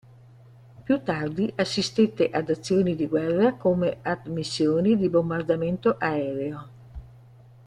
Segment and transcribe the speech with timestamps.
[0.83, 6.69] Più tardi assistette ad azioni di guerra, come ad missioni di bombardamento aereo.